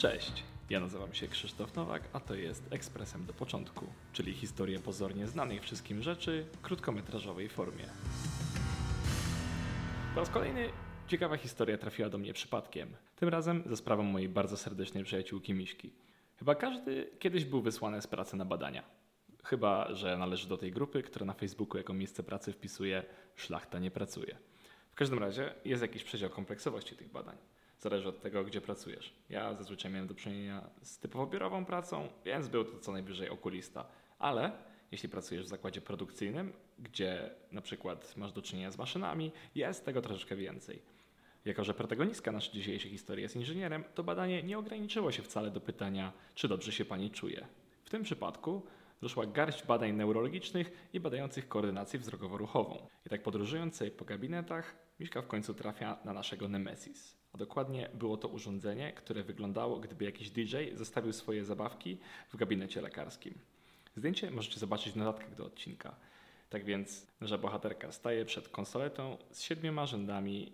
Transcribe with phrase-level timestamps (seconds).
[0.00, 5.26] Cześć, ja nazywam się Krzysztof Nowak, a to jest Ekspresem do Początku, czyli historię pozornie
[5.26, 7.84] znanych wszystkim rzeczy w krótkometrażowej formie.
[10.14, 10.68] Po raz kolejny
[11.08, 15.92] ciekawa historia trafiła do mnie przypadkiem, tym razem ze sprawą mojej bardzo serdecznej przyjaciółki Miśki.
[16.36, 18.82] Chyba każdy kiedyś był wysłany z pracy na badania.
[19.44, 23.04] Chyba, że należy do tej grupy, która na Facebooku jako miejsce pracy wpisuje
[23.36, 24.38] szlachta nie pracuje.
[24.92, 27.36] W każdym razie jest jakiś przedział kompleksowości tych badań.
[27.80, 29.12] Zależy od tego, gdzie pracujesz.
[29.30, 33.86] Ja zazwyczaj miałem do czynienia z typowo biurową pracą, więc był to co najwyżej okulista.
[34.18, 34.52] Ale
[34.92, 40.02] jeśli pracujesz w zakładzie produkcyjnym, gdzie na przykład masz do czynienia z maszynami, jest tego
[40.02, 40.82] troszeczkę więcej.
[41.44, 45.60] Jako, że protagonistka naszej dzisiejszej historii jest inżynierem, to badanie nie ograniczyło się wcale do
[45.60, 47.46] pytania, czy dobrze się pani czuje.
[47.84, 48.62] W tym przypadku
[49.02, 52.86] doszła garść badań neurologicznych i badających koordynację wzrokowo-ruchową.
[53.06, 57.16] I tak podróżując sobie po gabinetach, Miśka w końcu trafia na naszego Nemesis.
[57.32, 61.98] A dokładnie było to urządzenie, które wyglądało, gdyby jakiś DJ zostawił swoje zabawki
[62.32, 63.34] w gabinecie lekarskim.
[63.96, 65.96] Zdjęcie możecie zobaczyć w notatkach do odcinka.
[66.50, 70.52] Tak więc nasza bohaterka staje przed konsoletą z siedmioma rzędami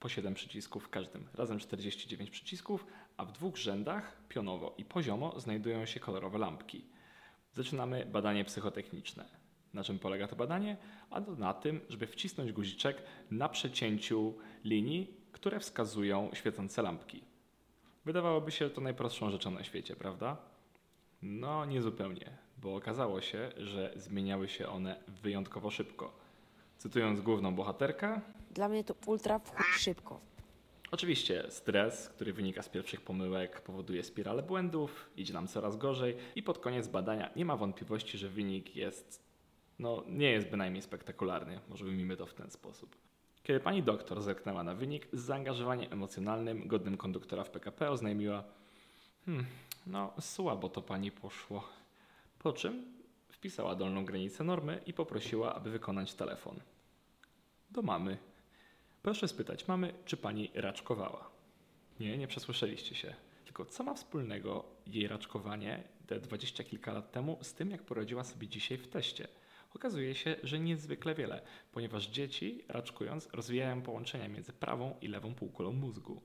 [0.00, 5.40] po 7 przycisków w każdym, razem 49 przycisków, a w dwóch rzędach, pionowo i poziomo,
[5.40, 6.84] znajdują się kolorowe lampki.
[7.56, 9.24] Zaczynamy badanie psychotechniczne.
[9.74, 10.76] Na czym polega to badanie?
[11.10, 17.24] A to na tym, żeby wcisnąć guziczek na przecięciu linii, które wskazują świecące lampki.
[18.04, 20.36] Wydawałoby się to najprostszą rzeczą na świecie, prawda?
[21.22, 26.12] No, niezupełnie, bo okazało się, że zmieniały się one wyjątkowo szybko.
[26.78, 29.40] Cytując główną bohaterkę, Dla mnie to ultra
[29.78, 30.20] szybko.
[30.90, 36.42] Oczywiście stres, który wynika z pierwszych pomyłek, powoduje spiralę błędów, idzie nam coraz gorzej i
[36.42, 39.22] pod koniec badania nie ma wątpliwości, że wynik jest,
[39.78, 42.96] no nie jest bynajmniej spektakularny, może ujmijmy to w ten sposób.
[43.42, 48.44] Kiedy pani doktor zerknęła na wynik, z zaangażowaniem emocjonalnym, godnym konduktora w PKP oznajmiła
[49.26, 49.46] hmm,
[49.86, 51.68] no słabo to pani poszło.
[52.38, 52.84] Po czym
[53.28, 56.60] wpisała dolną granicę normy i poprosiła, aby wykonać telefon.
[57.70, 58.18] Do mamy.
[59.06, 61.30] Proszę spytać mamy, czy pani raczkowała.
[62.00, 63.14] Nie, nie przesłyszeliście się.
[63.44, 68.24] Tylko co ma wspólnego jej raczkowanie te dwadzieścia kilka lat temu z tym, jak poradziła
[68.24, 69.28] sobie dzisiaj w teście?
[69.74, 75.72] Okazuje się, że niezwykle wiele, ponieważ dzieci, raczkując, rozwijają połączenia między prawą i lewą półkulą
[75.72, 76.22] mózgu.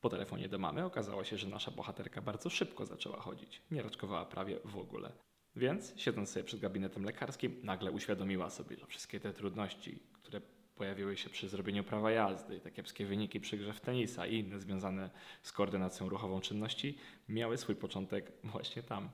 [0.00, 3.62] Po telefonie do mamy okazało się, że nasza bohaterka bardzo szybko zaczęła chodzić.
[3.70, 5.12] Nie raczkowała prawie w ogóle.
[5.56, 10.40] Więc, siedząc sobie przed gabinetem lekarskim, nagle uświadomiła sobie, że wszystkie te trudności, które
[10.82, 14.60] pojawiły się przy zrobieniu prawa jazdy, te kiepskie wyniki przy grze w tenisa i inne
[14.60, 15.10] związane
[15.42, 16.98] z koordynacją ruchową czynności,
[17.28, 19.08] miały swój początek właśnie tam.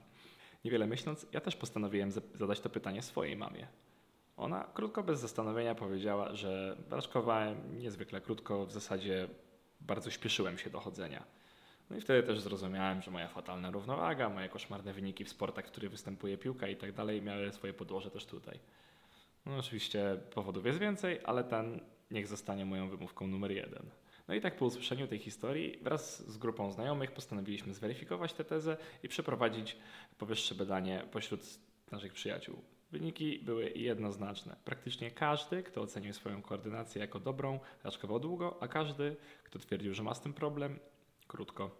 [0.65, 3.67] Niewiele myśląc, ja też postanowiłem zadać to pytanie swojej mamie.
[4.37, 9.28] Ona krótko, bez zastanowienia powiedziała, że raczkowałem niezwykle krótko, w zasadzie
[9.81, 11.25] bardzo śpieszyłem się do chodzenia.
[11.91, 15.71] No i wtedy też zrozumiałem, że moja fatalna równowaga, moje koszmarne wyniki w sportach, w
[15.71, 18.59] których występuje piłka i tak dalej, miały swoje podłoże też tutaj.
[19.48, 23.91] No oczywiście powodów jest więcej, ale ten niech zostanie moją wymówką numer jeden.
[24.28, 28.76] No i tak po usłyszeniu tej historii wraz z grupą znajomych postanowiliśmy zweryfikować tę tezę
[29.03, 29.76] i przeprowadzić
[30.19, 31.41] powyższe badanie pośród
[31.91, 32.62] naszych przyjaciół.
[32.91, 34.56] Wyniki były jednoznaczne.
[34.64, 40.03] Praktycznie każdy, kto ocenił swoją koordynację jako dobrą, raczkował długo, a każdy, kto twierdził, że
[40.03, 40.78] ma z tym problem,
[41.26, 41.70] krótko.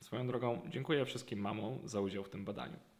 [0.00, 2.93] Swoją drogą, dziękuję wszystkim mamom za udział w tym badaniu.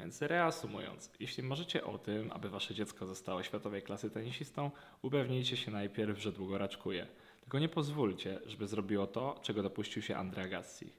[0.00, 4.70] Więc reasumując, jeśli marzycie o tym, aby wasze dziecko zostało światowej klasy tenisistą,
[5.02, 7.06] upewnijcie się najpierw, że długo raczkuje.
[7.40, 10.92] Tylko nie pozwólcie, żeby zrobiło to, czego dopuścił się Andrea Gassi.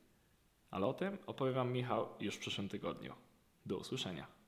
[0.72, 3.14] Ale o tym opowie wam Michał już w przyszłym tygodniu.
[3.66, 4.41] Do usłyszenia.